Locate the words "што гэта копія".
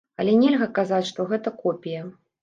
1.09-2.01